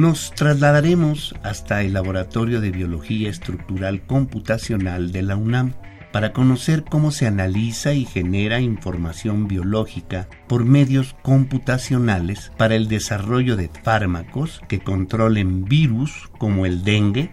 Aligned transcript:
nos 0.00 0.32
trasladaremos 0.32 1.34
hasta 1.42 1.82
el 1.82 1.92
Laboratorio 1.92 2.62
de 2.62 2.70
Biología 2.70 3.28
Estructural 3.28 4.00
Computacional 4.06 5.12
de 5.12 5.20
la 5.20 5.36
UNAM 5.36 5.74
para 6.10 6.32
conocer 6.32 6.84
cómo 6.84 7.10
se 7.10 7.26
analiza 7.26 7.92
y 7.92 8.06
genera 8.06 8.60
información 8.60 9.46
biológica 9.46 10.26
por 10.48 10.64
medios 10.64 11.14
computacionales 11.22 12.50
para 12.56 12.76
el 12.76 12.88
desarrollo 12.88 13.56
de 13.56 13.68
fármacos 13.68 14.62
que 14.68 14.80
controlen 14.80 15.66
virus 15.66 16.30
como 16.38 16.64
el 16.64 16.82
dengue, 16.82 17.30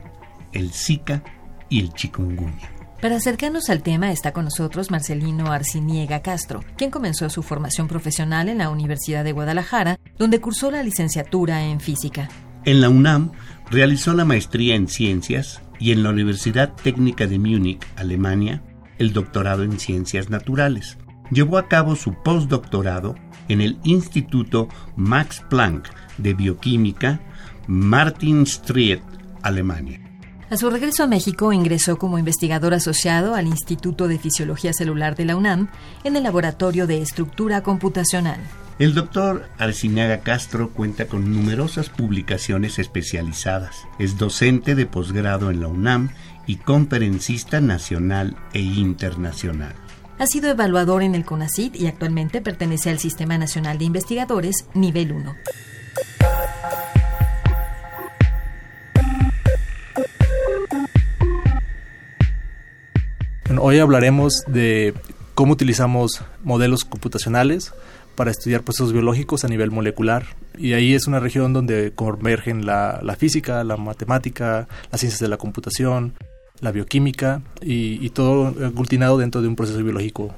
el 0.51 0.71
Zika 0.73 1.23
y 1.69 1.79
el 1.79 1.93
chikungunya. 1.93 2.69
Para 3.01 3.15
acercarnos 3.15 3.69
al 3.69 3.81
tema 3.81 4.11
está 4.11 4.33
con 4.33 4.43
nosotros 4.43 4.91
Marcelino 4.91 5.53
Arciniega 5.53 6.21
Castro, 6.21 6.65
quien 6.75 6.91
comenzó 6.91 7.29
su 7.29 7.43
formación 7.43 7.87
profesional 7.87 8.49
en 8.49 8.57
la 8.57 8.69
Universidad 8.69 9.23
de 9.23 9.31
Guadalajara, 9.31 9.99
donde 10.17 10.41
cursó 10.41 10.69
la 10.69 10.83
licenciatura 10.83 11.63
en 11.63 11.79
física. 11.79 12.27
En 12.67 12.81
la 12.81 12.89
UNAM 12.89 13.31
realizó 13.71 14.13
la 14.13 14.25
maestría 14.25 14.75
en 14.75 14.89
ciencias 14.89 15.61
y 15.79 15.93
en 15.93 16.03
la 16.03 16.09
Universidad 16.09 16.73
Técnica 16.73 17.25
de 17.25 17.39
Múnich, 17.39 17.79
Alemania, 17.95 18.61
el 18.97 19.13
doctorado 19.13 19.63
en 19.63 19.79
ciencias 19.79 20.29
naturales. 20.29 20.97
Llevó 21.31 21.59
a 21.59 21.69
cabo 21.69 21.95
su 21.95 22.13
postdoctorado 22.23 23.15
en 23.47 23.61
el 23.61 23.79
Instituto 23.85 24.67
Max 24.97 25.45
Planck 25.49 25.87
de 26.17 26.33
Bioquímica, 26.33 27.21
Martin 27.67 28.45
Striet, 28.45 29.01
Alemania. 29.43 30.01
A 30.49 30.57
su 30.57 30.69
regreso 30.69 31.03
a 31.03 31.07
México 31.07 31.53
ingresó 31.53 31.97
como 31.97 32.19
investigador 32.19 32.73
asociado 32.73 33.35
al 33.35 33.47
Instituto 33.47 34.09
de 34.09 34.19
Fisiología 34.19 34.73
Celular 34.73 35.15
de 35.15 35.23
la 35.23 35.37
UNAM 35.37 35.69
en 36.03 36.17
el 36.17 36.23
Laboratorio 36.23 36.85
de 36.85 37.01
Estructura 37.01 37.63
Computacional. 37.63 38.41
El 38.79 38.93
doctor 38.93 39.49
Arcinaga 39.57 40.19
Castro 40.19 40.69
cuenta 40.69 41.07
con 41.07 41.33
numerosas 41.33 41.89
publicaciones 41.89 42.77
especializadas. 42.77 43.87
Es 43.97 44.19
docente 44.19 44.75
de 44.75 44.85
posgrado 44.85 45.49
en 45.49 45.61
la 45.61 45.67
UNAM 45.67 46.09
y 46.45 46.57
conferencista 46.57 47.59
nacional 47.59 48.37
e 48.53 48.59
internacional. 48.59 49.73
Ha 50.19 50.27
sido 50.27 50.49
evaluador 50.49 51.01
en 51.01 51.15
el 51.15 51.25
CONACYT 51.25 51.75
y 51.75 51.87
actualmente 51.87 52.41
pertenece 52.41 52.91
al 52.91 52.99
Sistema 52.99 53.39
Nacional 53.39 53.79
de 53.79 53.85
Investigadores 53.85 54.67
Nivel 54.75 55.11
1. 55.11 55.35
hoy 63.59 63.79
hablaremos 63.79 64.43
de 64.47 64.93
cómo 65.37 65.53
utilizamos 65.53 66.23
modelos 66.43 66.83
computacionales 66.83 67.71
para 68.15 68.31
estudiar 68.31 68.63
procesos 68.63 68.91
biológicos 68.91 69.43
a 69.43 69.47
nivel 69.47 69.69
molecular. 69.69 70.25
Y 70.57 70.73
ahí 70.73 70.95
es 70.95 71.05
una 71.05 71.19
región 71.19 71.53
donde 71.53 71.91
convergen 71.93 72.65
la, 72.65 73.15
física, 73.19 73.63
la 73.63 73.77
matemática, 73.77 74.67
las 74.91 74.99
ciencias 74.99 75.19
de 75.19 75.27
la 75.27 75.37
computación, 75.37 76.13
la 76.59 76.71
bioquímica 76.71 77.43
y, 77.61 78.09
todo 78.09 78.47
aglutinado 78.47 79.19
dentro 79.19 79.43
de 79.43 79.47
un 79.47 79.55
proceso 79.55 79.77
biológico 79.83 80.33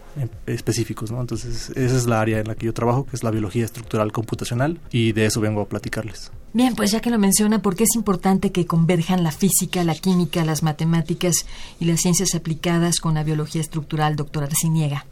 específico. 0.45 1.05
Entonces, 1.17 1.69
esa 1.77 1.95
es 1.95 2.05
la 2.05 2.19
área 2.19 2.39
en 2.39 2.49
la 2.49 2.55
que 2.55 2.65
yo 2.65 2.73
trabajo, 2.73 3.05
que 3.05 3.15
es 3.15 3.23
la 3.23 3.31
biología 3.31 3.63
estructural 3.63 4.11
computacional, 4.11 4.81
y 4.91 5.13
de 5.13 5.27
eso 5.27 5.39
vengo 5.39 5.61
a 5.61 5.69
platicarles. 5.69 6.29
Bien, 6.51 6.75
pues 6.75 6.91
ya 6.91 6.99
que 6.99 7.11
lo 7.11 7.19
menciona, 7.19 7.61
¿por 7.61 7.75
qué 7.75 7.83
es 7.83 7.95
importante 7.95 8.51
que 8.51 8.65
converjan 8.65 9.23
la 9.23 9.31
física, 9.31 9.83
la 9.83 9.93
química, 9.93 10.43
las 10.43 10.63
matemáticas 10.63 11.45
y 11.79 11.85
las 11.85 12.01
ciencias 12.01 12.33
aplicadas 12.33 12.99
con 12.99 13.13
la 13.13 13.23
biología 13.23 13.61
estructural, 13.61 14.15
doctor 14.15 14.43
Arciniega? 14.43 15.05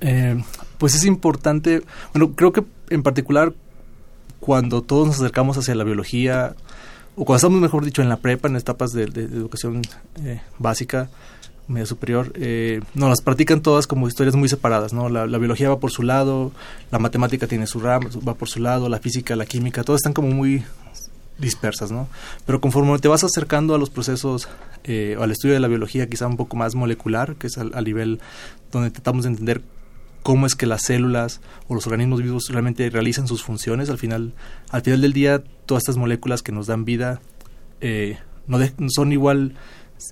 Eh, 0.00 0.42
pues 0.78 0.94
es 0.94 1.04
importante, 1.04 1.82
bueno, 2.12 2.32
creo 2.34 2.52
que 2.52 2.64
en 2.90 3.02
particular 3.02 3.54
cuando 4.40 4.82
todos 4.82 5.06
nos 5.06 5.16
acercamos 5.16 5.56
hacia 5.56 5.74
la 5.74 5.84
biología, 5.84 6.54
o 7.14 7.24
cuando 7.24 7.36
estamos, 7.36 7.60
mejor 7.60 7.84
dicho, 7.84 8.02
en 8.02 8.08
la 8.08 8.16
prepa, 8.16 8.48
en 8.48 8.56
etapas 8.56 8.92
de, 8.92 9.04
educación 9.04 9.82
eh, 10.24 10.40
básica, 10.58 11.10
media 11.68 11.86
superior, 11.86 12.32
eh, 12.34 12.80
no, 12.94 13.08
las 13.08 13.20
practican 13.20 13.62
todas 13.62 13.86
como 13.86 14.08
historias 14.08 14.36
muy 14.36 14.48
separadas, 14.48 14.92
¿no? 14.92 15.08
La, 15.08 15.26
biología 15.38 15.68
va 15.68 15.78
por 15.78 15.90
su 15.90 16.02
lado, 16.02 16.52
la 16.90 16.98
matemática 16.98 17.46
tiene 17.46 17.66
su 17.66 17.80
rama, 17.80 18.10
va 18.26 18.34
por 18.34 18.48
su 18.48 18.60
lado, 18.60 18.88
la 18.88 18.98
física, 18.98 19.36
la 19.36 19.46
química, 19.46 19.84
todas 19.84 20.00
están 20.00 20.12
como 20.12 20.28
muy 20.28 20.64
dispersas, 21.38 21.90
¿no? 21.90 22.08
Pero 22.46 22.60
conforme 22.60 22.98
te 22.98 23.08
vas 23.08 23.24
acercando 23.24 23.74
a 23.74 23.78
los 23.78 23.90
procesos, 23.90 24.48
eh, 24.84 25.16
al 25.20 25.30
estudio 25.30 25.54
de 25.54 25.60
la 25.60 25.68
biología 25.68 26.08
quizá 26.08 26.26
un 26.26 26.36
poco 26.36 26.56
más 26.56 26.74
molecular, 26.74 27.36
que 27.36 27.46
es 27.46 27.58
al, 27.58 27.84
nivel 27.84 28.20
donde 28.70 28.90
tratamos 28.90 29.24
de 29.24 29.30
entender 29.30 29.62
cómo 30.22 30.46
es 30.46 30.54
que 30.54 30.66
las 30.66 30.82
células 30.82 31.40
o 31.68 31.74
los 31.74 31.86
organismos 31.86 32.22
vivos 32.22 32.48
realmente 32.50 32.88
realizan 32.90 33.26
sus 33.26 33.42
funciones. 33.42 33.90
Al 33.90 33.98
final, 33.98 34.32
al 34.70 34.82
final 34.82 35.00
del 35.00 35.12
día, 35.12 35.42
todas 35.66 35.82
estas 35.82 35.96
moléculas 35.96 36.42
que 36.42 36.52
nos 36.52 36.66
dan 36.66 36.84
vida 36.84 37.20
eh, 37.80 38.18
no 38.46 38.58
son 38.88 39.12
igual, 39.12 39.54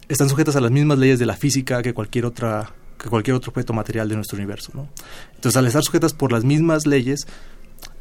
están 0.09 0.29
sujetas 0.29 0.57
a 0.57 0.61
las 0.61 0.71
mismas 0.71 0.99
leyes 0.99 1.19
de 1.19 1.27
la 1.27 1.37
física 1.37 1.83
que 1.83 1.95
cualquier 1.95 2.27
otra 2.27 2.73
que 2.99 3.09
cualquier 3.09 3.35
otro 3.35 3.51
objeto 3.51 3.73
material 3.73 4.09
de 4.11 4.17
nuestro 4.17 4.37
universo. 4.37 4.73
¿no? 4.75 4.89
Entonces, 5.35 5.57
al 5.57 5.67
estar 5.67 5.83
sujetas 5.83 6.13
por 6.13 6.33
las 6.33 6.45
mismas 6.45 6.87
leyes, 6.87 7.27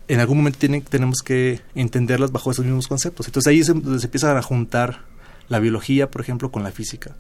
en 0.09 0.19
algún 0.19 0.38
momento 0.38 0.59
tienen, 0.59 0.81
tenemos 0.81 1.19
que 1.23 1.61
entenderlas 1.73 2.31
bajo 2.31 2.51
esos 2.51 2.66
mismos 2.66 2.88
conceptos. 2.88 3.27
Entonces 3.27 3.50
ahí 3.50 3.63
se, 3.63 3.73
se 4.00 4.07
empiezan 4.07 4.35
a 4.35 4.41
juntar 4.41 5.05
la 5.47 5.59
biología, 5.59 6.11
por 6.11 6.22
ejemplo, 6.22 6.51
con 6.51 6.63
la 6.63 6.72
física. 6.72 7.16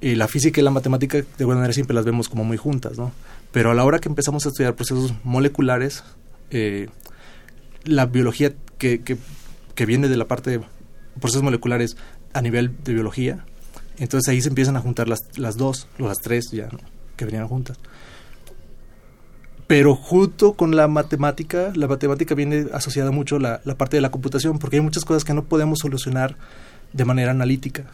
Y 0.00 0.16
la 0.16 0.28
física 0.28 0.60
y 0.60 0.64
la 0.64 0.70
matemática, 0.70 1.18
de 1.18 1.26
alguna 1.38 1.56
manera, 1.56 1.72
siempre 1.72 1.94
las 1.94 2.04
vemos 2.04 2.28
como 2.28 2.44
muy 2.44 2.56
juntas, 2.56 2.98
¿no? 2.98 3.12
Pero 3.52 3.70
a 3.70 3.74
la 3.74 3.84
hora 3.84 4.00
que 4.00 4.08
empezamos 4.08 4.44
a 4.44 4.48
estudiar 4.48 4.74
procesos 4.74 5.14
moleculares, 5.22 6.04
eh, 6.50 6.88
la 7.84 8.06
biología 8.06 8.52
que, 8.78 9.00
que, 9.00 9.86
viene 9.86 10.08
de 10.08 10.16
la 10.16 10.26
parte 10.26 10.50
de 10.50 10.60
procesos 11.20 11.42
moleculares 11.42 11.96
a 12.32 12.42
nivel 12.42 12.72
de 12.84 12.94
biología, 12.94 13.44
entonces 13.98 14.28
ahí 14.28 14.40
se 14.40 14.48
empiezan 14.48 14.76
a 14.76 14.80
juntar 14.80 15.08
las, 15.08 15.20
las 15.36 15.56
dos, 15.56 15.88
las 15.98 16.18
tres 16.18 16.50
ya, 16.50 16.68
que 17.16 17.24
venían 17.24 17.48
juntas. 17.48 17.78
Pero 19.66 19.94
junto 19.96 20.54
con 20.54 20.76
la 20.76 20.88
matemática, 20.88 21.72
la 21.74 21.88
matemática 21.88 22.34
viene 22.34 22.66
asociada 22.72 23.10
mucho 23.10 23.38
la, 23.38 23.60
la 23.64 23.76
parte 23.76 23.96
de 23.96 24.02
la 24.02 24.10
computación, 24.10 24.58
porque 24.58 24.76
hay 24.76 24.82
muchas 24.82 25.04
cosas 25.04 25.24
que 25.24 25.32
no 25.32 25.44
podemos 25.44 25.78
solucionar 25.78 26.36
de 26.92 27.04
manera 27.04 27.30
analítica. 27.30 27.86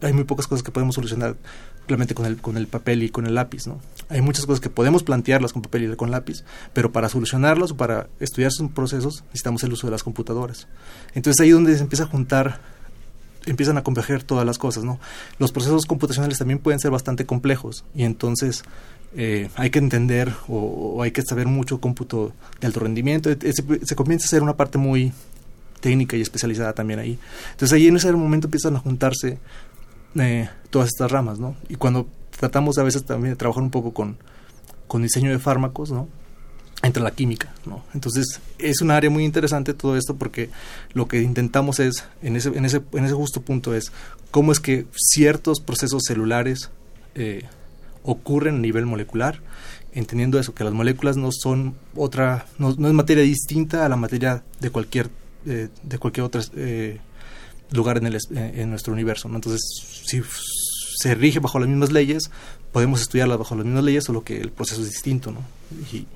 Hay 0.00 0.12
muy 0.12 0.24
pocas 0.24 0.46
cosas 0.46 0.62
que 0.62 0.72
podemos 0.72 0.94
solucionar 0.94 1.36
simplemente 1.82 2.14
con 2.14 2.26
el, 2.26 2.36
con 2.36 2.56
el 2.56 2.68
papel 2.68 3.02
y 3.02 3.10
con 3.10 3.26
el 3.26 3.34
lápiz, 3.34 3.66
¿no? 3.66 3.80
Hay 4.08 4.20
muchas 4.20 4.46
cosas 4.46 4.60
que 4.60 4.70
podemos 4.70 5.02
plantearlas 5.02 5.52
con 5.52 5.62
papel 5.62 5.92
y 5.92 5.96
con 5.96 6.10
lápiz, 6.10 6.44
pero 6.72 6.92
para 6.92 7.08
solucionarlas 7.08 7.72
o 7.72 7.76
para 7.76 8.08
estudiar 8.20 8.52
sus 8.52 8.70
procesos 8.70 9.24
necesitamos 9.26 9.64
el 9.64 9.72
uso 9.72 9.88
de 9.88 9.90
las 9.90 10.04
computadoras. 10.04 10.68
Entonces 11.14 11.40
ahí 11.40 11.48
es 11.48 11.54
donde 11.54 11.76
se 11.76 11.82
empieza 11.82 12.04
a 12.04 12.06
juntar, 12.06 12.60
empiezan 13.46 13.78
a 13.78 13.82
converger 13.82 14.22
todas 14.22 14.46
las 14.46 14.58
cosas, 14.58 14.84
¿no? 14.84 14.98
Los 15.38 15.52
procesos 15.52 15.86
computacionales 15.86 16.38
también 16.38 16.58
pueden 16.58 16.80
ser 16.80 16.90
bastante 16.90 17.26
complejos 17.26 17.84
y 17.94 18.04
entonces 18.04 18.62
eh, 19.16 19.50
hay 19.56 19.70
que 19.70 19.78
entender 19.78 20.32
o, 20.48 21.02
hay 21.02 21.10
que 21.10 21.22
saber 21.22 21.46
mucho 21.46 21.80
cómputo 21.80 22.32
de 22.60 22.66
alto 22.66 22.80
rendimiento. 22.80 23.30
Se, 23.30 23.52
se 23.52 23.96
comienza 23.96 24.26
a 24.26 24.28
ser 24.28 24.42
una 24.42 24.56
parte 24.56 24.78
muy 24.78 25.12
técnica 25.80 26.16
y 26.16 26.22
especializada 26.22 26.72
también 26.72 27.00
ahí. 27.00 27.18
Entonces 27.50 27.74
ahí 27.74 27.88
en 27.88 27.96
ese 27.96 28.10
momento 28.12 28.46
empiezan 28.46 28.76
a 28.76 28.78
juntarse 28.78 29.38
eh, 30.14 30.48
todas 30.70 30.88
estas 30.88 31.10
ramas, 31.10 31.38
¿no? 31.38 31.56
Y 31.68 31.74
cuando 31.74 32.06
tratamos 32.38 32.78
a 32.78 32.82
veces 32.82 33.04
también 33.04 33.34
de 33.34 33.36
trabajar 33.36 33.62
un 33.62 33.70
poco 33.70 33.92
con, 33.92 34.16
con 34.86 35.02
diseño 35.02 35.30
de 35.30 35.38
fármacos, 35.38 35.90
¿no? 35.90 36.08
Entra 36.82 37.02
la 37.02 37.12
química, 37.12 37.52
¿no? 37.64 37.84
Entonces 37.94 38.40
es 38.58 38.80
un 38.80 38.90
área 38.90 39.08
muy 39.08 39.24
interesante 39.24 39.72
todo 39.72 39.96
esto 39.96 40.16
porque 40.16 40.50
lo 40.94 41.06
que 41.06 41.22
intentamos 41.22 41.78
es, 41.78 42.04
en 42.22 42.36
ese, 42.36 42.80
justo 43.12 43.40
punto 43.40 43.74
es, 43.74 43.92
cómo 44.32 44.50
es 44.50 44.58
que 44.58 44.86
ciertos 44.96 45.60
procesos 45.60 46.02
celulares 46.06 46.70
eh, 47.14 47.44
ocurren 48.02 48.56
a 48.56 48.58
nivel 48.58 48.86
molecular, 48.86 49.40
entendiendo 49.92 50.40
eso, 50.40 50.54
que 50.54 50.64
las 50.64 50.72
moléculas 50.72 51.16
no 51.16 51.30
son 51.30 51.76
otra, 51.94 52.46
no, 52.58 52.70
es 52.70 52.78
materia 52.78 53.22
distinta 53.22 53.86
a 53.86 53.88
la 53.88 53.96
materia 53.96 54.42
de 54.60 54.70
cualquier, 54.70 55.08
eh, 55.46 55.68
de 55.82 55.98
cualquier 55.98 56.24
otra 56.24 56.42
eh, 56.56 56.98
lugar 57.70 57.98
en, 57.98 58.06
el, 58.06 58.18
en 58.34 58.70
nuestro 58.70 58.92
universo. 58.92 59.28
¿no? 59.28 59.36
Entonces, 59.36 59.62
si 60.04 60.22
se 60.96 61.14
rige 61.14 61.40
bajo 61.40 61.58
las 61.58 61.68
mismas 61.68 61.92
leyes, 61.92 62.30
podemos 62.72 63.00
estudiarlas 63.02 63.38
bajo 63.38 63.54
las 63.54 63.64
mismas 63.64 63.84
leyes, 63.84 64.04
solo 64.04 64.24
que 64.24 64.40
el 64.40 64.50
proceso 64.50 64.80
es 64.82 64.88
distinto. 64.88 65.30
¿no? 65.30 65.40
Y 65.92 66.06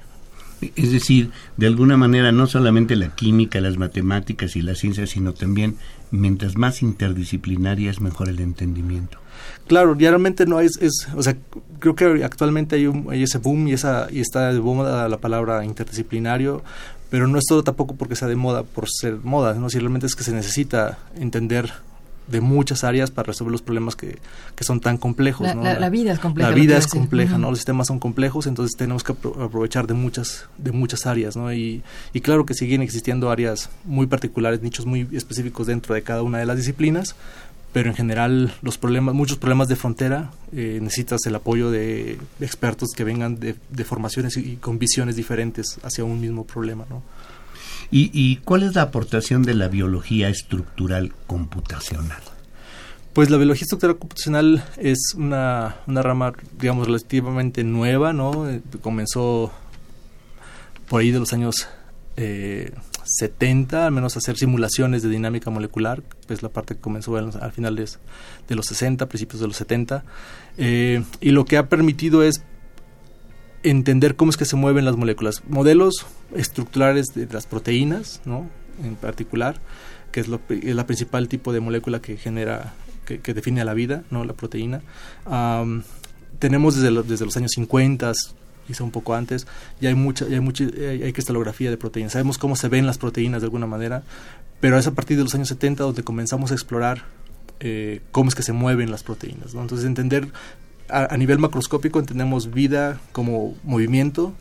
Es 0.60 0.92
decir, 0.92 1.30
de 1.56 1.66
alguna 1.66 1.96
manera 1.96 2.32
no 2.32 2.46
solamente 2.46 2.96
la 2.96 3.14
química, 3.14 3.60
las 3.60 3.76
matemáticas 3.76 4.56
y 4.56 4.62
la 4.62 4.74
ciencia, 4.74 5.06
sino 5.06 5.34
también 5.34 5.76
mientras 6.10 6.56
más 6.56 6.82
interdisciplinaria 6.82 7.90
es 7.90 8.00
mejor 8.00 8.28
el 8.28 8.40
entendimiento. 8.40 9.18
Claro, 9.66 9.94
realmente 9.94 10.46
no 10.46 10.60
es, 10.60 10.78
es, 10.80 11.08
o 11.14 11.22
sea, 11.22 11.36
creo 11.78 11.94
que 11.94 12.24
actualmente 12.24 12.76
hay, 12.76 12.86
un, 12.86 13.06
hay 13.10 13.22
ese 13.22 13.38
boom 13.38 13.68
y 13.68 13.72
esa 13.72 14.06
y 14.10 14.20
está 14.20 14.52
de 14.52 14.60
moda 14.60 15.08
la 15.08 15.18
palabra 15.18 15.64
interdisciplinario, 15.64 16.62
pero 17.10 17.26
no 17.26 17.38
es 17.38 17.44
todo 17.46 17.62
tampoco 17.62 17.96
porque 17.96 18.16
sea 18.16 18.28
de 18.28 18.36
moda 18.36 18.62
por 18.62 18.88
ser 18.88 19.18
moda, 19.22 19.54
no 19.54 19.68
simplemente 19.68 20.06
es 20.06 20.14
que 20.14 20.24
se 20.24 20.32
necesita 20.32 20.98
entender 21.16 21.72
de 22.26 22.40
muchas 22.40 22.84
áreas 22.84 23.11
para 23.11 23.26
resolver 23.26 23.52
los 23.52 23.62
problemas 23.62 23.96
que, 23.96 24.19
que 24.55 24.64
son 24.64 24.81
tan 24.81 24.96
complejos. 24.96 25.46
La, 25.46 25.55
¿no? 25.55 25.62
la, 25.62 25.78
la 25.78 25.90
vida 25.90 26.12
es 26.12 26.19
compleja. 26.19 26.50
La 26.50 26.55
vida 26.55 26.76
es 26.76 26.87
compleja, 26.87 27.38
¿no? 27.38 27.50
Los 27.50 27.58
sistemas 27.58 27.87
son 27.87 27.99
complejos, 27.99 28.46
entonces 28.46 28.76
tenemos 28.76 29.05
que 29.05 29.12
aprovechar 29.12 29.87
de 29.87 29.94
muchas, 29.94 30.49
de 30.58 30.73
muchas 30.73 31.06
áreas, 31.06 31.37
¿no? 31.37 31.52
Y, 31.52 31.82
y 32.12 32.20
claro 32.20 32.44
que 32.46 32.55
siguen 32.55 32.82
existiendo 32.82 33.31
áreas 33.31 33.70
muy 33.84 34.06
particulares, 34.06 34.61
nichos 34.62 34.87
muy 34.87 35.08
específicos 35.12 35.67
dentro 35.67 35.94
de 35.94 36.02
cada 36.02 36.23
una 36.23 36.38
de 36.38 36.46
las 36.46 36.56
disciplinas, 36.56 37.14
pero 37.73 37.90
en 37.90 37.94
general 37.94 38.55
los 38.62 38.78
problemas, 38.78 39.14
muchos 39.14 39.37
problemas 39.38 39.69
de 39.69 39.76
frontera, 39.76 40.31
eh, 40.52 40.78
necesitas 40.81 41.26
el 41.26 41.34
apoyo 41.34 41.70
de 41.70 42.19
expertos 42.40 42.90
que 42.96 43.05
vengan 43.05 43.38
de, 43.38 43.55
de 43.70 43.84
formaciones 43.84 44.37
y, 44.37 44.52
y 44.52 44.56
con 44.56 44.78
visiones 44.78 45.14
diferentes 45.14 45.78
hacia 45.82 46.02
un 46.02 46.20
mismo 46.20 46.44
problema, 46.44 46.87
¿no? 46.88 47.02
¿Y, 47.90 48.10
¿Y, 48.12 48.36
cuál 48.36 48.62
es 48.64 48.74
la 48.74 48.82
aportación 48.82 49.42
de 49.42 49.54
la 49.54 49.68
biología 49.68 50.28
estructural 50.28 51.12
computacional? 51.26 52.22
Pues 53.12 53.30
la 53.30 53.36
biología 53.36 53.62
estructural 53.62 53.96
computacional 53.96 54.64
es 54.76 55.14
una, 55.16 55.76
una 55.86 56.02
rama, 56.02 56.32
digamos, 56.58 56.86
relativamente 56.86 57.64
nueva, 57.64 58.12
¿no? 58.12 58.48
Eh, 58.48 58.60
comenzó 58.82 59.52
por 60.88 61.00
ahí 61.00 61.10
de 61.10 61.18
los 61.18 61.32
años 61.32 61.68
eh, 62.16 62.72
70, 63.06 63.86
al 63.86 63.92
menos 63.92 64.16
hacer 64.16 64.36
simulaciones 64.36 65.02
de 65.02 65.08
dinámica 65.08 65.50
molecular, 65.50 66.02
es 66.28 66.42
la 66.42 66.48
parte 66.48 66.74
que 66.74 66.80
comenzó 66.80 67.16
al, 67.16 67.30
al 67.40 67.52
final 67.52 67.76
de, 67.76 67.88
de, 68.48 68.54
los 68.54 68.66
60, 68.66 69.06
principios 69.06 69.40
de 69.40 69.46
los 69.46 69.56
70, 69.56 70.04
eh, 70.58 71.02
y 71.20 71.30
lo 71.30 71.44
que 71.44 71.56
ha 71.56 71.68
permitido 71.68 72.22
es 72.22 72.42
entender 73.70 74.16
cómo 74.16 74.30
es 74.30 74.36
que 74.36 74.44
se 74.44 74.56
mueven 74.56 74.84
las 74.84 74.96
moléculas, 74.96 75.42
modelos 75.48 76.06
estructurales 76.34 77.06
de 77.14 77.26
las 77.26 77.46
proteínas, 77.46 78.20
¿no? 78.24 78.48
En 78.82 78.96
particular, 78.96 79.60
que 80.12 80.20
es, 80.20 80.28
lo, 80.28 80.40
es 80.48 80.74
la 80.74 80.86
principal 80.86 81.28
tipo 81.28 81.52
de 81.52 81.60
molécula 81.60 82.00
que 82.00 82.16
genera, 82.16 82.74
que, 83.04 83.20
que 83.20 83.34
define 83.34 83.60
a 83.60 83.64
la 83.64 83.74
vida, 83.74 84.04
¿no? 84.10 84.24
La 84.24 84.34
proteína. 84.34 84.82
Um, 85.26 85.82
tenemos 86.38 86.76
desde, 86.76 86.90
lo, 86.90 87.02
desde 87.02 87.24
los 87.24 87.36
años 87.36 87.52
50, 87.52 88.12
quizá 88.66 88.84
un 88.84 88.90
poco 88.90 89.14
antes, 89.14 89.46
ya 89.80 89.88
hay 89.88 89.94
mucha, 89.94 90.26
ya 90.28 90.34
hay, 90.34 90.40
mucha, 90.40 90.64
hay, 90.64 91.02
hay 91.02 91.12
cristalografía 91.12 91.70
de 91.70 91.76
proteínas. 91.76 92.12
Sabemos 92.12 92.38
cómo 92.38 92.56
se 92.56 92.68
ven 92.68 92.86
las 92.86 92.98
proteínas 92.98 93.42
de 93.42 93.46
alguna 93.46 93.66
manera, 93.66 94.02
pero 94.60 94.78
es 94.78 94.86
a 94.86 94.92
partir 94.92 95.16
de 95.16 95.24
los 95.24 95.34
años 95.34 95.48
70 95.48 95.82
donde 95.82 96.02
comenzamos 96.02 96.50
a 96.52 96.54
explorar 96.54 97.04
eh, 97.60 98.02
cómo 98.12 98.28
es 98.28 98.34
que 98.34 98.42
se 98.42 98.52
mueven 98.52 98.90
las 98.90 99.02
proteínas. 99.02 99.54
¿no? 99.54 99.62
Entonces, 99.62 99.86
entender 99.86 100.28
a, 100.88 101.16
nivel 101.16 101.38
macroscópico 101.38 101.98
entendemos 101.98 102.50
vida 102.52 103.00
como 103.12 103.54
movimiento. 103.62 104.34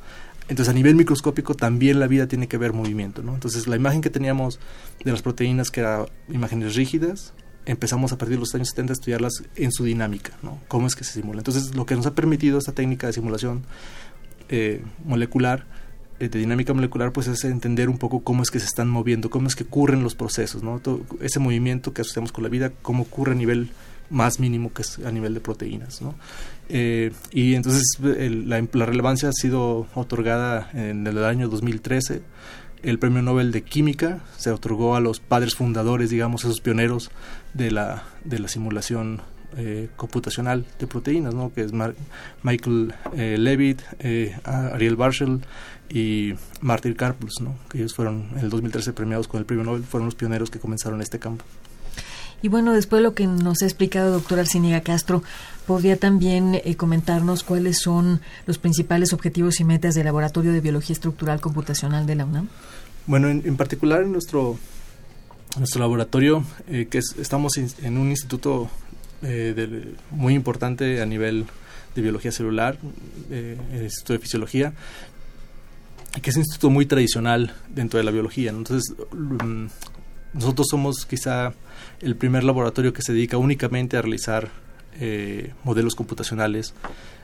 Entonces, 0.48 0.70
a 0.70 0.74
nivel 0.74 0.96
microscópico 0.96 1.56
también 1.56 2.00
la 2.00 2.08
vida 2.08 2.28
tiene 2.28 2.48
que 2.48 2.58
ver 2.58 2.74
movimiento. 2.74 3.24
¿no? 3.24 3.34
Entonces, 3.34 3.68
la 3.68 3.76
imagen 3.76 4.02
que 4.02 4.10
teníamos 4.10 4.60
de 5.04 5.12
las 5.12 5.22
proteínas, 5.22 5.72
que 5.72 5.82
eran 5.82 6.06
imágenes 6.30 6.76
rígidas, 6.76 7.34
empezamos 7.66 8.12
a 8.12 8.18
partir 8.18 8.38
de 8.38 8.42
los 8.42 8.54
años 8.54 8.70
70 8.70 8.92
a 8.92 8.94
estudiarlas 8.94 9.44
en 9.56 9.72
su 9.72 9.84
dinámica, 9.84 10.34
¿no? 10.44 10.60
Cómo 10.68 10.88
es 10.88 10.96
que 10.96 11.04
se 11.04 11.14
simula. 11.14 11.40
Entonces, 11.40 11.76
lo 11.76 11.86
que 11.86 11.96
nos 11.96 12.06
ha 12.06 12.14
permitido 12.14 12.60
esta 12.60 12.74
técnica 12.74 13.08
de 13.08 13.14
simulación 13.14 13.64
eh, 14.50 14.84
molecular, 15.04 15.66
eh, 16.20 16.30
de 16.30 16.40
dinámica 16.40 16.74
molecular, 16.74 17.12
pues 17.12 17.28
es 17.28 17.44
entender 17.44 17.90
un 17.90 17.98
poco 17.98 18.24
cómo 18.24 18.44
es 18.44 18.52
que 18.52 18.60
se 18.60 18.68
están 18.68 18.88
moviendo, 18.88 19.30
cómo 19.30 19.48
es 19.48 19.56
que 19.56 19.64
ocurren 19.64 20.04
los 20.04 20.16
procesos, 20.16 20.64
¿no? 20.64 20.80
Todo 20.80 21.02
ese 21.22 21.40
movimiento 21.40 21.94
que 21.94 22.02
asociamos 22.02 22.32
con 22.32 22.44
la 22.44 22.50
vida, 22.50 22.72
cómo 22.82 23.04
ocurre 23.04 23.32
a 23.32 23.36
nivel 23.36 23.70
más 24.10 24.40
mínimo 24.40 24.74
que 24.74 24.82
es 24.82 25.00
a 25.00 25.12
nivel 25.12 25.34
de 25.34 25.40
proteínas, 25.40 26.02
¿no? 26.02 26.16
Eh, 26.70 27.12
y 27.32 27.54
entonces 27.54 27.84
el, 28.04 28.50
la, 28.50 28.66
la, 28.74 28.86
relevancia 28.86 29.30
ha 29.30 29.34
sido 29.34 29.88
otorgada 29.94 30.70
en 30.74 31.06
el 31.06 31.24
año 31.24 31.48
2013. 31.48 32.22
El 32.82 33.00
premio 33.00 33.22
Nobel 33.22 33.52
de 33.52 33.64
Química 33.64 34.20
se 34.38 34.52
otorgó 34.52 34.96
a 34.96 35.00
los 35.00 35.20
padres 35.20 35.56
fundadores, 35.56 36.10
digamos, 36.10 36.44
esos 36.44 36.62
pioneros 36.62 37.12
de 37.54 37.72
la, 37.72 38.04
de 38.24 38.40
la 38.40 38.48
simulación 38.48 39.22
eh, 39.58 39.88
computacional 39.96 40.66
de 40.80 40.86
proteínas, 40.86 41.34
¿no? 41.34 41.54
que 41.54 41.62
es 41.62 41.72
Michael 42.44 42.94
eh, 43.16 43.38
Levitt, 43.40 43.82
eh, 44.00 44.38
Ariel 44.44 44.98
Barshall 44.98 45.42
y 45.90 46.34
Martin 46.60 46.94
Karplus, 46.94 47.40
¿no? 47.40 47.56
que 47.70 47.78
ellos 47.78 47.96
fueron 47.96 48.28
en 48.34 48.40
el 48.40 48.50
2013 48.50 48.92
premiados 48.92 49.30
con 49.30 49.40
el 49.40 49.46
premio 49.46 49.64
Nobel, 49.64 49.84
fueron 49.84 50.08
los 50.08 50.16
pioneros 50.16 50.52
que 50.52 50.60
comenzaron 50.60 51.02
este 51.02 51.20
campo. 51.20 51.46
Y 52.42 52.48
bueno, 52.48 52.74
después 52.74 53.00
de 53.00 53.04
lo 53.04 53.14
que 53.14 53.28
nos 53.28 53.62
ha 53.62 53.66
explicado 53.66 54.12
doctor 54.12 54.40
Arciniega 54.40 54.82
Castro, 54.82 55.24
¿podría 55.66 55.98
también 55.98 56.62
eh, 56.64 56.76
comentarnos 56.76 57.44
cuáles 57.44 57.80
son 57.80 58.22
los 58.46 58.58
principales 58.58 59.14
objetivos 59.14 59.60
y 59.60 59.64
metas 59.64 59.96
del 59.96 60.06
Laboratorio 60.06 60.52
de 60.52 60.62
Biología 60.62 60.94
Estructural 60.94 61.42
Computacional 61.42 62.06
de 62.06 62.16
la 62.16 62.26
UNAM? 62.26 62.50
Bueno, 63.08 63.30
en, 63.30 63.58
particular 63.58 64.04
en 64.04 64.12
nuestro, 64.12 64.58
nuestro 65.58 65.82
laboratorio, 65.82 66.44
eh, 66.68 66.88
que 66.90 67.00
es, 67.00 67.16
estamos 67.20 67.58
en 67.58 67.98
un 67.98 68.10
instituto 68.10 68.70
eh, 69.22 69.94
muy 70.12 70.34
importante 70.34 71.02
a 71.02 71.06
nivel 71.06 71.46
de 71.96 72.02
biología 72.02 72.32
celular, 72.32 72.78
el 73.32 73.84
Instituto 73.84 74.14
de 74.14 74.20
Fisiología, 74.20 74.74
que 76.22 76.30
es 76.30 76.36
un 76.36 76.42
instituto 76.42 76.70
muy 76.70 76.86
tradicional 76.86 77.54
dentro 77.70 77.98
de 77.98 78.04
la 78.04 78.12
biología. 78.12 78.52
Entonces, 78.52 78.94
um, 79.12 79.70
nosotros 80.36 80.68
somos 80.70 81.06
quizá 81.06 81.54
el 82.02 82.16
primer 82.16 82.44
laboratorio 82.44 82.94
que 82.94 83.02
se 83.02 83.14
dedica 83.14 83.38
únicamente 83.38 83.98
a 83.98 84.02
realizar 84.02 84.50
eh, 85.00 85.54
modelos 85.64 85.96
computacionales 85.96 86.74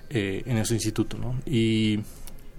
eh, 0.10 0.44
en 0.46 0.58
ese 0.58 0.74
instituto. 0.74 1.18
¿no? 1.18 1.36
Y, 1.46 2.00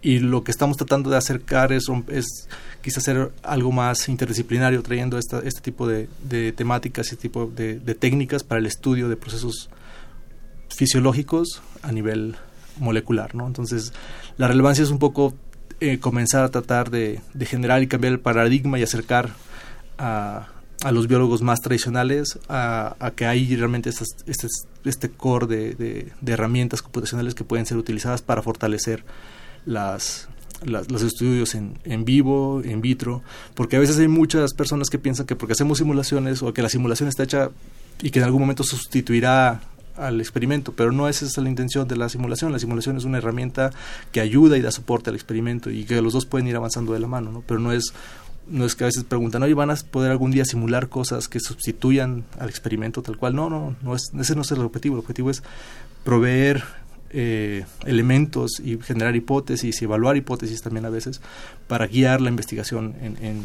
lo 0.04 0.42
que 0.42 0.50
estamos 0.50 0.76
tratando 0.76 1.10
de 1.10 1.16
acercar 1.16 1.72
es, 1.72 1.84
es 2.08 2.48
quizá 2.82 2.98
hacer 2.98 3.30
algo 3.44 3.70
más 3.70 4.08
interdisciplinario, 4.08 4.82
trayendo 4.82 5.16
esta, 5.16 5.38
este 5.38 5.60
tipo 5.60 5.86
de, 5.86 6.08
temáticas 6.56 7.06
este 7.06 7.28
tipo 7.28 7.46
de, 7.46 7.76
técnicas 7.94 8.42
para 8.42 8.58
el 8.58 8.66
estudio 8.66 9.08
de 9.08 9.16
procesos 9.16 9.70
fisiológicos 10.70 11.62
a 11.82 11.92
nivel 11.92 12.34
molecular. 12.80 13.36
¿no? 13.36 13.46
Entonces, 13.46 13.92
la 14.38 14.48
relevancia 14.48 14.82
es 14.82 14.90
un 14.90 14.98
poco 14.98 15.34
eh, 15.78 16.00
comenzar 16.00 16.42
a 16.42 16.50
tratar 16.50 16.90
de 16.90 17.20
generar 17.42 17.80
y 17.80 17.86
cambiar 17.86 18.12
el 18.12 18.20
paradigma 18.20 18.80
y 18.80 18.82
acercar 18.82 19.30
a, 20.02 20.48
a 20.82 20.92
los 20.92 21.06
biólogos 21.06 21.42
más 21.42 21.60
tradicionales 21.60 22.38
a, 22.48 22.96
a 22.98 23.12
que 23.12 23.24
hay 23.26 23.54
realmente 23.56 23.88
estas, 23.88 24.08
este, 24.26 24.48
este 24.84 25.10
core 25.10 25.46
de, 25.46 25.74
de, 26.20 26.32
herramientas 26.32 26.82
computacionales 26.82 27.34
que 27.34 27.44
pueden 27.44 27.66
ser 27.66 27.76
utilizadas 27.76 28.20
para 28.20 28.42
fortalecer 28.42 29.04
las, 29.64 30.28
las, 30.64 30.90
los 30.90 31.02
estudios 31.02 31.54
en, 31.54 31.78
en, 31.84 32.04
vivo, 32.04 32.62
en 32.64 32.80
vitro, 32.80 33.22
porque 33.54 33.76
a 33.76 33.78
veces 33.78 33.98
hay 33.98 34.08
muchas 34.08 34.54
personas 34.54 34.90
que 34.90 34.98
piensan 34.98 35.26
que 35.26 35.36
porque 35.36 35.52
hacemos 35.52 35.78
simulaciones 35.78 36.42
o 36.42 36.52
que 36.52 36.62
la 36.62 36.68
simulación 36.68 37.08
está 37.08 37.22
hecha 37.22 37.50
y 38.02 38.10
que 38.10 38.18
en 38.18 38.24
algún 38.24 38.40
momento 38.40 38.64
sustituirá 38.64 39.60
al 39.96 40.20
experimento, 40.20 40.72
pero 40.72 40.90
no 40.90 41.06
esa 41.06 41.26
es 41.26 41.36
la 41.36 41.48
intención 41.48 41.86
de 41.86 41.96
la 41.96 42.08
simulación. 42.08 42.50
La 42.50 42.58
simulación 42.58 42.96
es 42.96 43.04
una 43.04 43.18
herramienta 43.18 43.70
que 44.10 44.20
ayuda 44.20 44.56
y 44.56 44.62
da 44.62 44.70
soporte 44.70 45.10
al 45.10 45.16
experimento 45.16 45.70
y 45.70 45.84
que 45.84 46.00
los 46.00 46.14
dos 46.14 46.24
pueden 46.24 46.48
ir 46.48 46.56
avanzando 46.56 46.94
de 46.94 46.98
la 46.98 47.08
mano, 47.08 47.30
¿no? 47.30 47.44
pero 47.46 47.60
no 47.60 47.72
es 47.72 47.92
no 48.48 48.64
es 48.64 48.74
que 48.74 48.84
a 48.84 48.86
veces 48.86 49.04
preguntan, 49.04 49.42
oye, 49.42 49.54
¿van 49.54 49.70
a 49.70 49.76
poder 49.76 50.10
algún 50.10 50.30
día 50.30 50.44
simular 50.44 50.88
cosas 50.88 51.28
que 51.28 51.40
sustituyan 51.40 52.24
al 52.38 52.48
experimento 52.48 53.02
tal 53.02 53.16
cual? 53.16 53.34
No, 53.34 53.48
no, 53.48 53.76
no 53.82 53.94
es, 53.94 54.10
ese 54.18 54.34
no 54.34 54.42
es 54.42 54.50
el 54.50 54.60
objetivo. 54.60 54.96
El 54.96 55.00
objetivo 55.00 55.30
es 55.30 55.42
proveer 56.04 56.64
eh, 57.10 57.64
elementos 57.84 58.60
y 58.64 58.78
generar 58.78 59.14
hipótesis 59.16 59.80
y 59.80 59.84
evaluar 59.84 60.16
hipótesis 60.16 60.62
también 60.62 60.84
a 60.86 60.90
veces 60.90 61.20
para 61.68 61.86
guiar 61.86 62.20
la 62.20 62.30
investigación 62.30 62.94
en, 63.00 63.16
en 63.24 63.42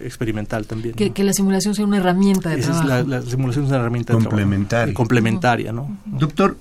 experimental 0.00 0.66
también. 0.66 0.94
Que, 0.94 1.08
¿no? 1.08 1.14
que, 1.14 1.24
la 1.24 1.32
simulación 1.32 1.74
sea 1.74 1.84
una 1.84 1.98
herramienta 1.98 2.50
de 2.50 2.60
Esa 2.60 2.72
trabajo. 2.72 3.00
Es 3.00 3.08
la, 3.08 3.20
la, 3.20 3.22
simulación 3.22 3.64
es 3.64 3.70
una 3.70 3.80
herramienta 3.80 4.14
complementaria. 4.14 4.86
De 4.86 4.94
complementaria, 4.94 5.72
¿no? 5.72 5.98
Doctor, 6.06 6.56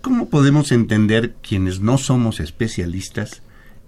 ¿cómo 0.00 0.28
podemos 0.28 0.72
entender 0.72 1.34
quienes 1.42 1.80
no 1.80 1.98
somos 1.98 2.40
especialistas 2.40 3.42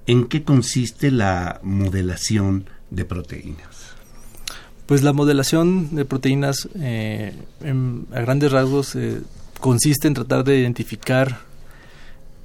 en 0.07 0.27
qué 0.27 0.43
consiste 0.43 1.11
la 1.11 1.61
modelación 1.63 2.67
de 2.93 3.05
proteínas? 3.05 3.93
Pues 4.87 5.03
la 5.03 5.13
modelación 5.13 5.95
de 5.95 6.05
proteínas 6.05 6.69
eh, 6.75 7.35
a 8.13 8.21
grandes 8.21 8.53
rasgos 8.53 8.95
eh, 8.95 9.23
consiste 9.61 10.09
en 10.09 10.15
tratar 10.15 10.45
de 10.45 10.59
identificar 10.59 11.39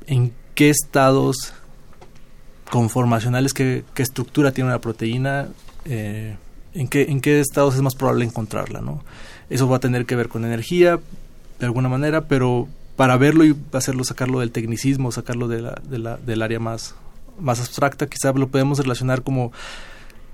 en 0.05 0.31
qué 0.55 0.69
estados 0.69 1.53
conformacionales, 2.71 3.53
qué, 3.53 3.83
qué 3.93 4.03
estructura 4.03 4.51
tiene 4.51 4.69
una 4.69 4.79
proteína, 4.79 5.49
eh, 5.85 6.35
en, 6.73 6.87
qué, 6.87 7.03
en 7.03 7.21
qué 7.21 7.39
estados 7.39 7.75
es 7.75 7.81
más 7.81 7.95
probable 7.95 8.23
encontrarla. 8.23 8.81
¿no? 8.81 9.03
Eso 9.49 9.67
va 9.67 9.77
a 9.77 9.81
tener 9.81 10.05
que 10.05 10.15
ver 10.15 10.29
con 10.29 10.45
energía, 10.45 10.99
de 11.59 11.65
alguna 11.65 11.89
manera, 11.89 12.27
pero 12.27 12.67
para 12.95 13.17
verlo 13.17 13.45
y 13.45 13.55
hacerlo, 13.73 14.03
sacarlo 14.03 14.39
del 14.39 14.51
tecnicismo, 14.51 15.11
sacarlo 15.11 15.47
de 15.47 15.61
la, 15.61 16.17
del 16.17 16.41
área 16.41 16.59
más 16.59 16.95
más 17.39 17.59
abstracta, 17.59 18.07
quizá 18.07 18.33
lo 18.33 18.47
podemos 18.47 18.79
relacionar 18.79 19.21
como 19.21 19.51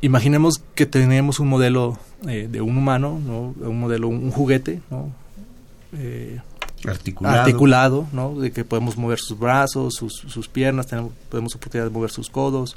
imaginemos 0.04 0.62
que 0.76 0.86
tenemos 0.86 1.40
un 1.40 1.48
modelo 1.48 1.98
eh, 2.28 2.48
de 2.52 2.62
un 2.62 2.78
humano, 2.78 3.20
¿no? 3.26 3.56
un 3.68 3.80
modelo, 3.80 4.10
un 4.10 4.32
juguete, 4.32 4.82
¿no? 4.92 5.12
Eh, 5.98 6.40
articulado. 6.86 7.40
articulado, 7.40 8.08
¿no? 8.12 8.40
De 8.40 8.52
que 8.52 8.66
podemos 8.66 8.98
mover 8.98 9.20
sus 9.20 9.40
brazos, 9.40 9.96
sus, 9.96 10.14
sus 10.14 10.48
piernas, 10.50 10.88
tenemos, 10.88 11.14
podemos 11.30 11.56
oportunidad 11.56 11.86
de 11.86 11.92
mover 11.92 12.12
sus 12.12 12.30
codos, 12.30 12.76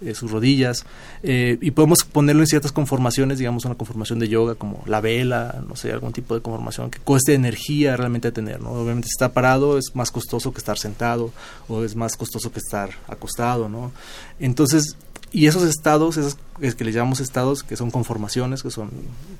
eh, 0.00 0.14
sus 0.14 0.32
rodillas, 0.32 0.84
eh, 1.22 1.58
y 1.60 1.70
podemos 1.70 2.00
ponerlo 2.04 2.42
en 2.42 2.48
ciertas 2.48 2.72
conformaciones, 2.72 3.38
digamos 3.38 3.64
una 3.64 3.76
conformación 3.76 4.18
de 4.18 4.28
yoga 4.28 4.56
como 4.56 4.82
la 4.86 5.00
vela, 5.00 5.62
no 5.68 5.76
sé, 5.76 5.92
algún 5.92 6.12
tipo 6.12 6.34
de 6.34 6.40
conformación 6.40 6.90
que 6.90 6.98
cueste 6.98 7.34
energía 7.34 7.96
realmente 7.96 8.32
tener, 8.32 8.60
¿no? 8.60 8.72
Obviamente 8.72 9.06
si 9.06 9.12
está 9.12 9.32
parado 9.32 9.78
es 9.78 9.92
más 9.94 10.10
costoso 10.10 10.52
que 10.52 10.58
estar 10.58 10.78
sentado 10.78 11.30
o 11.68 11.84
es 11.84 11.94
más 11.94 12.16
costoso 12.16 12.50
que 12.50 12.58
estar 12.58 12.90
acostado, 13.06 13.68
¿no? 13.68 13.92
Entonces, 14.40 14.96
y 15.34 15.48
esos 15.48 15.64
estados, 15.64 16.16
esos 16.16 16.36
que 16.76 16.84
le 16.84 16.92
llamamos 16.92 17.18
estados, 17.18 17.64
que 17.64 17.76
son 17.76 17.90
conformaciones, 17.90 18.62
que 18.62 18.70
son 18.70 18.90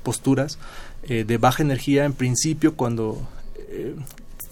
posturas 0.03 0.59
eh, 1.03 1.23
de 1.23 1.37
baja 1.37 1.63
energía, 1.63 2.03
en 2.03 2.11
principio 2.11 2.75
cuando 2.75 3.25
eh, 3.69 3.95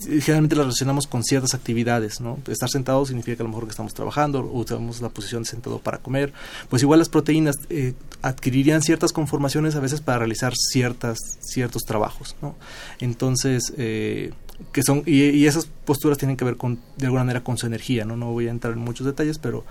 generalmente 0.06 0.56
las 0.56 0.66
relacionamos 0.66 1.06
con 1.06 1.24
ciertas 1.24 1.54
actividades, 1.54 2.22
¿no? 2.22 2.40
Estar 2.48 2.70
sentado 2.70 3.06
significa 3.06 3.36
que 3.36 3.44
a 3.44 3.46
lo 3.46 3.50
mejor 3.50 3.66
que 3.66 3.72
estamos 3.72 3.94
trabajando 3.94 4.40
o 4.40 4.60
usamos 4.60 5.02
la 5.02 5.10
posición 5.10 5.44
de 5.44 5.50
sentado 5.50 5.80
para 5.80 5.98
comer. 5.98 6.32
Pues 6.70 6.82
igual 6.82 7.00
las 7.00 7.10
proteínas 7.10 7.58
eh, 7.70 7.94
adquirirían 8.22 8.82
ciertas 8.82 9.12
conformaciones 9.12 9.76
a 9.76 9.82
veces 9.82 10.00
para 10.00 10.20
realizar 10.20 10.54
ciertas, 10.56 11.18
ciertos 11.42 11.84
trabajos, 11.84 12.38
¿no? 12.42 12.56
Entonces, 13.00 13.74
eh, 13.78 14.32
que 14.72 14.84
son, 14.84 15.04
y, 15.06 15.46
esas 15.46 15.66
posturas 15.66 16.18
tienen 16.18 16.38
que 16.38 16.46
ver 16.46 16.58
con, 16.58 16.80
de 16.98 17.06
alguna 17.06 17.24
manera 17.24 17.44
con 17.44 17.58
su 17.58 17.66
energía, 17.68 18.06
¿no? 18.06 18.16
No 18.16 18.32
voy 18.32 18.48
a 18.48 18.52
entrar 18.52 18.74
en 18.74 18.80
muchos 18.80 19.06
detalles, 19.06 19.40
pero, 19.40 19.66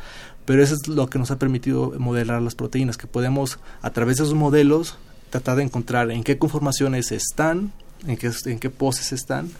pero 0.44 0.62
eso 0.62 0.74
es 0.74 0.88
lo 0.88 1.08
que 1.08 1.18
nos 1.18 1.30
ha 1.30 1.38
permitido 1.38 1.94
modelar 1.98 2.42
las 2.42 2.54
proteínas, 2.54 2.96
que 2.96 3.06
podemos 3.06 3.58
a 3.80 3.90
través 3.90 4.16
de 4.16 4.24
esos 4.24 4.34
modelos 4.34 4.98
tratar 5.30 5.56
de 5.56 5.62
encontrar 5.62 6.10
en 6.10 6.24
qué 6.24 6.38
conformaciones 6.38 7.10
están, 7.10 7.72
en 8.06 8.16
qué, 8.16 8.30
en 8.46 8.58
qué 8.58 8.70
poses 8.70 9.12
están 9.12 9.50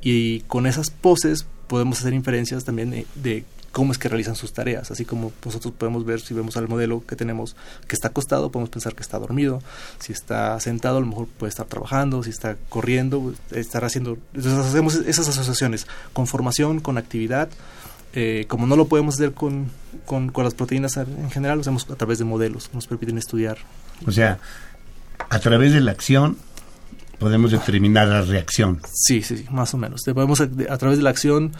y 0.00 0.40
con 0.40 0.66
esas 0.66 0.90
poses 0.90 1.46
podemos 1.66 2.00
hacer 2.00 2.14
inferencias 2.14 2.64
también 2.64 3.04
de, 3.14 3.44
cómo 3.72 3.92
es 3.92 3.98
que 3.98 4.08
realizan 4.08 4.34
sus 4.34 4.52
tareas, 4.52 4.90
así 4.90 5.04
como 5.04 5.32
nosotros 5.44 5.74
podemos 5.76 6.04
ver 6.04 6.20
si 6.20 6.34
vemos 6.34 6.56
al 6.56 6.68
modelo 6.68 7.04
que 7.06 7.16
tenemos 7.16 7.56
que 7.86 7.94
está 7.94 8.08
acostado, 8.08 8.50
podemos 8.50 8.70
pensar 8.70 8.94
que 8.94 9.02
está 9.02 9.18
dormido, 9.18 9.62
si 9.98 10.12
está 10.12 10.58
sentado 10.60 10.98
a 10.98 11.00
lo 11.00 11.06
mejor 11.06 11.26
puede 11.26 11.50
estar 11.50 11.66
trabajando, 11.66 12.22
si 12.22 12.30
está 12.30 12.56
corriendo, 12.68 13.34
estar 13.50 13.84
haciendo, 13.84 14.18
entonces 14.34 14.66
hacemos 14.66 14.94
esas 14.94 15.28
asociaciones 15.28 15.86
con 16.12 16.26
formación, 16.26 16.80
con 16.80 16.98
actividad, 16.98 17.48
eh, 18.14 18.46
como 18.48 18.66
no 18.66 18.76
lo 18.76 18.88
podemos 18.88 19.14
hacer 19.14 19.32
con, 19.32 19.70
con, 20.06 20.30
con 20.30 20.44
las 20.44 20.54
proteínas 20.54 20.96
en 20.96 21.30
general, 21.30 21.58
lo 21.58 21.60
hacemos 21.60 21.88
a 21.90 21.94
través 21.96 22.18
de 22.18 22.24
modelos 22.24 22.68
que 22.68 22.74
nos 22.74 22.86
permiten 22.86 23.18
estudiar. 23.18 23.58
O 24.06 24.12
sea, 24.12 24.38
a 25.30 25.38
través 25.40 25.72
de 25.72 25.80
la 25.80 25.90
acción 25.90 26.38
podemos 27.18 27.50
determinar 27.50 28.08
la 28.08 28.22
reacción. 28.22 28.80
Sí, 28.92 29.22
sí, 29.22 29.44
más 29.50 29.74
o 29.74 29.76
menos. 29.76 30.02
Podemos, 30.04 30.40
a, 30.40 30.78
través 30.78 30.98
de 30.98 31.04
la 31.04 31.10
acción 31.10 31.52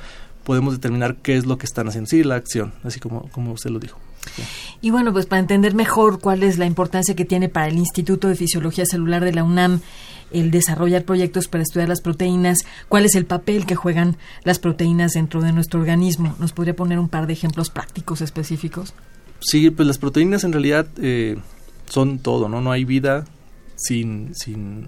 podemos 0.48 0.72
determinar 0.72 1.16
qué 1.16 1.36
es 1.36 1.44
lo 1.44 1.58
que 1.58 1.66
están 1.66 1.88
haciendo. 1.88 2.08
Sí, 2.08 2.24
la 2.24 2.36
acción, 2.36 2.72
así 2.82 3.00
como, 3.00 3.28
como 3.32 3.52
usted 3.52 3.68
lo 3.68 3.78
dijo. 3.78 3.98
Y 4.80 4.88
bueno, 4.88 5.12
pues 5.12 5.26
para 5.26 5.40
entender 5.40 5.74
mejor 5.74 6.20
cuál 6.20 6.42
es 6.42 6.56
la 6.56 6.64
importancia 6.64 7.14
que 7.14 7.26
tiene 7.26 7.50
para 7.50 7.68
el 7.68 7.76
Instituto 7.76 8.28
de 8.28 8.34
Fisiología 8.34 8.86
Celular 8.86 9.22
de 9.22 9.34
la 9.34 9.44
UNAM 9.44 9.80
el 10.30 10.50
desarrollar 10.50 11.04
proyectos 11.04 11.48
para 11.48 11.64
estudiar 11.64 11.90
las 11.90 12.00
proteínas, 12.00 12.60
cuál 12.88 13.04
es 13.04 13.14
el 13.14 13.26
papel 13.26 13.66
que 13.66 13.74
juegan 13.74 14.16
las 14.42 14.58
proteínas 14.58 15.12
dentro 15.12 15.42
de 15.42 15.52
nuestro 15.52 15.80
organismo. 15.80 16.34
¿Nos 16.38 16.54
podría 16.54 16.74
poner 16.74 16.98
un 16.98 17.10
par 17.10 17.26
de 17.26 17.34
ejemplos 17.34 17.68
prácticos 17.68 18.22
específicos? 18.22 18.94
Sí, 19.40 19.68
pues 19.68 19.86
las 19.86 19.98
proteínas 19.98 20.44
en 20.44 20.52
realidad 20.52 20.86
eh, 20.96 21.36
son 21.90 22.20
todo, 22.20 22.48
¿no? 22.48 22.62
No 22.62 22.72
hay 22.72 22.86
vida 22.86 23.26
sin, 23.76 24.34
sin 24.34 24.86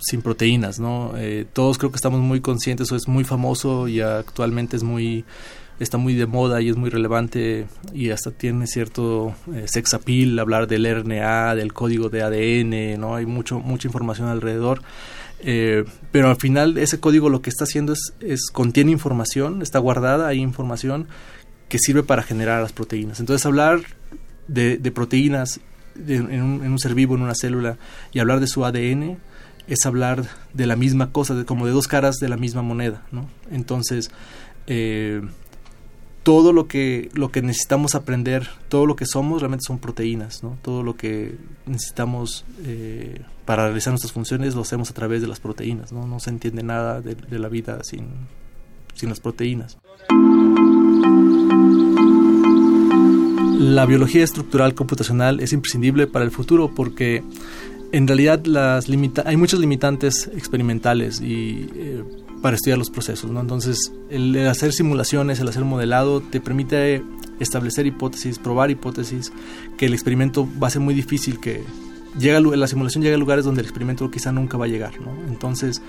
sin 0.00 0.22
proteínas, 0.22 0.78
¿no? 0.78 1.12
Eh, 1.16 1.46
todos 1.52 1.78
creo 1.78 1.90
que 1.90 1.96
estamos 1.96 2.20
muy 2.20 2.40
conscientes, 2.40 2.88
eso 2.88 2.96
es 2.96 3.08
muy 3.08 3.24
famoso 3.24 3.88
y 3.88 4.00
actualmente 4.00 4.76
es 4.76 4.82
muy 4.82 5.24
está 5.78 5.96
muy 5.96 6.14
de 6.14 6.26
moda 6.26 6.60
y 6.60 6.68
es 6.68 6.76
muy 6.76 6.90
relevante 6.90 7.66
y 7.94 8.10
hasta 8.10 8.30
tiene 8.30 8.66
cierto 8.66 9.34
eh, 9.54 9.64
sex 9.66 9.94
appeal 9.94 10.38
hablar 10.38 10.66
del 10.66 10.84
RNA, 10.84 11.54
del 11.54 11.72
código 11.72 12.10
de 12.10 12.22
ADN, 12.22 13.00
¿no? 13.00 13.16
Hay 13.16 13.26
mucho 13.26 13.58
mucha 13.60 13.88
información 13.88 14.28
alrededor. 14.28 14.82
Eh, 15.42 15.84
pero 16.12 16.28
al 16.28 16.36
final 16.36 16.76
ese 16.76 17.00
código 17.00 17.30
lo 17.30 17.40
que 17.40 17.48
está 17.48 17.64
haciendo 17.64 17.94
es, 17.94 18.12
es 18.20 18.50
contiene 18.50 18.90
información, 18.90 19.62
está 19.62 19.78
guardada 19.78 20.28
hay 20.28 20.38
información 20.38 21.08
que 21.70 21.78
sirve 21.78 22.02
para 22.02 22.22
generar 22.22 22.60
las 22.60 22.72
proteínas. 22.72 23.20
Entonces 23.20 23.46
hablar 23.46 23.80
de, 24.48 24.78
proteínas 24.92 25.60
en, 26.06 26.42
un, 26.42 26.64
en 26.64 26.72
un 26.72 26.78
ser 26.78 26.94
vivo, 26.94 27.14
en 27.14 27.22
una 27.22 27.34
célula, 27.34 27.78
y 28.12 28.18
hablar 28.18 28.40
de 28.40 28.48
su 28.48 28.64
ADN, 28.64 29.18
es 29.70 29.86
hablar 29.86 30.28
de 30.52 30.66
la 30.66 30.76
misma 30.76 31.12
cosa, 31.12 31.34
de, 31.34 31.44
como 31.44 31.64
de 31.64 31.72
dos 31.72 31.86
caras 31.86 32.16
de 32.16 32.28
la 32.28 32.36
misma 32.36 32.60
moneda, 32.60 33.02
¿no? 33.12 33.28
Entonces, 33.52 34.10
eh, 34.66 35.22
todo 36.24 36.52
lo 36.52 36.66
que, 36.66 37.08
lo 37.14 37.30
que 37.30 37.40
necesitamos 37.40 37.94
aprender, 37.94 38.48
todo 38.68 38.84
lo 38.84 38.96
que 38.96 39.06
somos 39.06 39.40
realmente 39.40 39.64
son 39.66 39.78
proteínas, 39.78 40.42
¿no? 40.42 40.58
Todo 40.60 40.82
lo 40.82 40.96
que 40.96 41.36
necesitamos 41.66 42.44
eh, 42.64 43.22
para 43.44 43.66
realizar 43.66 43.92
nuestras 43.92 44.12
funciones 44.12 44.56
lo 44.56 44.62
hacemos 44.62 44.90
a 44.90 44.94
través 44.94 45.22
de 45.22 45.28
las 45.28 45.38
proteínas, 45.38 45.92
¿no? 45.92 46.04
No 46.04 46.18
se 46.18 46.30
entiende 46.30 46.64
nada 46.64 47.00
de, 47.00 47.14
de 47.14 47.38
la 47.38 47.48
vida 47.48 47.82
sin, 47.84 48.08
sin 48.94 49.08
las 49.08 49.20
proteínas. 49.20 49.78
La 53.60 53.86
biología 53.86 54.24
estructural 54.24 54.74
computacional 54.74 55.38
es 55.38 55.52
imprescindible 55.52 56.08
para 56.08 56.24
el 56.24 56.32
futuro 56.32 56.74
porque 56.74 57.22
en 57.92 58.06
realidad 58.06 58.44
las 58.46 58.88
limita 58.88 59.22
hay 59.26 59.36
muchos 59.36 59.60
limitantes 59.60 60.30
experimentales 60.34 61.20
y 61.20 61.68
eh, 61.74 62.04
para 62.42 62.56
estudiar 62.56 62.78
los 62.78 62.90
procesos, 62.90 63.30
¿no? 63.30 63.40
Entonces, 63.40 63.92
el, 64.08 64.48
hacer 64.48 64.72
simulaciones, 64.72 65.40
el 65.40 65.48
hacer 65.48 65.64
modelado 65.64 66.20
te 66.20 66.40
permite 66.40 67.02
establecer 67.38 67.86
hipótesis, 67.86 68.38
probar 68.38 68.70
hipótesis, 68.70 69.32
que 69.76 69.86
el 69.86 69.92
experimento 69.92 70.48
va 70.62 70.68
a 70.68 70.70
ser 70.70 70.80
muy 70.80 70.94
difícil 70.94 71.38
que 71.38 71.62
llega 72.18 72.40
la 72.40 72.66
simulación 72.66 73.04
llega 73.04 73.14
a 73.14 73.18
lugares 73.18 73.44
donde 73.44 73.60
el 73.60 73.66
experimento 73.66 74.10
quizá 74.10 74.32
nunca 74.32 74.56
va 74.56 74.64
a 74.64 74.68
llegar, 74.68 75.00
¿no? 75.00 75.12
Entonces, 75.28 75.82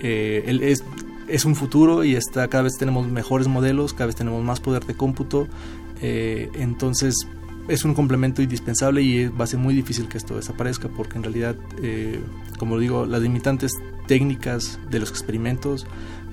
eh, 0.00 0.44
es, 0.62 0.84
es 1.28 1.44
un 1.44 1.54
futuro 1.54 2.04
y 2.04 2.16
está 2.16 2.48
cada 2.48 2.64
vez 2.64 2.76
tenemos 2.78 3.08
mejores 3.08 3.48
modelos, 3.48 3.92
cada 3.92 4.06
vez 4.06 4.16
tenemos 4.16 4.42
más 4.44 4.60
poder 4.60 4.84
de 4.84 4.94
cómputo, 4.94 5.48
eh, 6.00 6.50
entonces 6.54 7.26
es 7.68 7.84
un 7.84 7.94
complemento 7.94 8.42
indispensable 8.42 9.02
y 9.02 9.28
va 9.28 9.44
a 9.44 9.46
ser 9.46 9.58
muy 9.58 9.74
difícil 9.74 10.08
que 10.08 10.18
esto 10.18 10.36
desaparezca 10.36 10.88
porque 10.88 11.16
en 11.16 11.24
realidad, 11.24 11.56
eh, 11.82 12.20
como 12.58 12.78
digo, 12.78 13.06
las 13.06 13.22
limitantes 13.22 13.74
técnicas 14.06 14.78
de 14.90 15.00
los 15.00 15.10
experimentos 15.10 15.86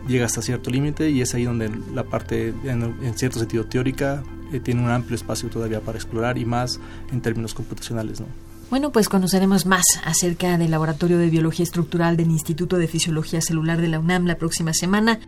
llega 0.08 0.26
hasta 0.26 0.42
cierto 0.42 0.70
límite 0.70 1.10
y 1.10 1.22
es 1.22 1.34
ahí 1.34 1.46
donde 1.46 1.72
la 1.94 2.04
parte, 2.04 2.54
en, 2.64 3.18
cierto 3.18 3.40
sentido 3.40 3.66
teórica, 3.66 4.24
eh, 4.52 4.60
tiene 4.60 4.84
un 4.84 4.90
amplio 4.90 5.16
espacio 5.16 5.50
todavía 5.50 5.80
para 5.80 5.98
explorar 5.98 6.38
y 6.38 6.46
más 6.46 6.80
en 7.12 7.22
términos 7.22 7.54
computacionales. 7.54 8.20
¿no? 8.20 8.28
Bueno, 8.70 8.92
pues 8.92 9.08
conoceremos 9.08 9.66
más 9.66 9.84
acerca 10.04 10.58
del 10.58 10.72
Laboratorio 10.72 11.18
de 11.18 11.30
Biología 11.30 11.64
Estructural 11.64 12.18
del 12.18 12.32
Instituto 12.32 12.78
de 12.78 12.88
Fisiología 12.88 13.42
Celular 13.42 13.80
de 13.80 13.88
la 13.88 14.00
UNAM 14.00 14.26
la 14.26 14.38
próxima 14.38 14.74
semana 14.74 15.20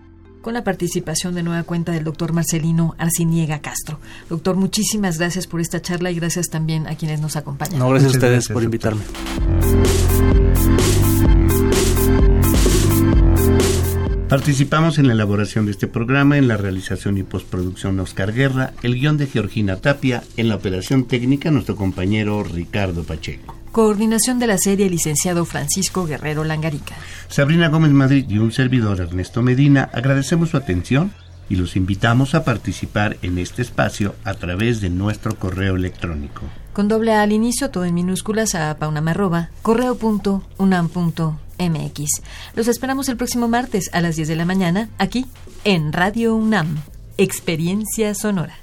con 0.44 0.54
la 0.54 0.64
participación 0.64 1.34
de 1.34 1.42
nueva 1.42 1.64
cuenta 1.64 1.92
del 1.92 2.04
doctor 2.04 2.34
Marcelino 2.34 2.94
Arciniega 3.00 3.60
Castro. 3.62 4.00
Doctor, 4.30 4.56
muchísimas 4.56 5.18
gracias 5.18 5.48
por 5.48 5.60
esta 5.60 5.82
charla 5.82 6.12
y 6.12 6.16
gracias 6.16 6.50
también 6.50 6.86
a 6.86 6.96
quienes 6.96 7.20
nos 7.20 7.36
acompañan. 7.36 7.80
No, 7.80 7.90
gracias 7.90 8.14
a 8.14 8.18
ustedes 8.18 8.48
por 8.50 8.62
invitarme. 8.62 9.02
Participamos 14.30 14.98
en 14.98 15.08
la 15.08 15.14
elaboración 15.14 15.66
de 15.66 15.72
este 15.72 15.88
programa, 15.88 16.38
en 16.38 16.48
la 16.48 16.58
realización 16.58 17.18
y 17.18 17.24
postproducción 17.24 18.00
Oscar 18.00 18.34
Guerra, 18.34 18.74
el 18.82 18.96
guion 18.96 19.18
de 19.18 19.28
Georgina 19.28 19.78
Tapia, 19.78 20.24
en 20.38 20.50
la 20.50 20.56
operación 20.56 21.06
técnica 21.06 21.52
nuestro 21.52 21.76
compañero 21.76 22.44
Ricardo 22.44 23.04
Pacheco. 23.04 23.63
Coordinación 23.74 24.38
de 24.38 24.46
la 24.46 24.60
serie, 24.60 24.88
licenciado 24.88 25.46
Francisco 25.46 26.06
Guerrero 26.06 26.44
Langarica. 26.44 26.94
Sabrina 27.28 27.70
Gómez 27.70 27.90
Madrid 27.90 28.24
y 28.30 28.38
un 28.38 28.52
servidor 28.52 29.02
Ernesto 29.02 29.42
Medina 29.42 29.90
agradecemos 29.92 30.52
su 30.52 30.58
atención 30.58 31.12
y 31.50 31.56
los 31.56 31.76
invitamos 31.76 32.36
a 32.36 32.46
participar 32.46 33.18
en 33.24 33.40
este 33.40 33.64
espacio 33.64 34.14
a 34.26 34.36
través 34.36 34.80
de 34.80 34.92
nuestro 34.92 35.40
correo 35.40 35.76
electrónico. 35.76 36.44
Con 36.72 36.88
doble 36.88 37.16
A 37.16 37.24
al 37.24 37.32
inicio, 37.32 37.72
todo 37.72 37.86
en 37.86 37.96
minúsculas 37.96 38.54
a 38.54 38.78
paunamarroba, 38.78 39.50
correo.unam.mx. 39.64 42.22
Los 42.56 42.68
esperamos 42.68 43.10
el 43.10 43.18
próximo 43.18 43.48
martes 43.48 43.90
a 43.92 44.02
las 44.02 44.16
10 44.16 44.28
de 44.28 44.36
la 44.36 44.46
mañana, 44.46 44.90
aquí 45.00 45.26
en 45.64 45.94
Radio 45.94 46.36
UNAM. 46.36 46.78
Experiencia 47.18 48.14
Sonora. 48.14 48.63